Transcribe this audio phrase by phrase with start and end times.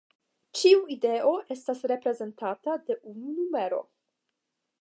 [0.59, 3.83] Ĉiu ideo estas reprezentata de unu numero.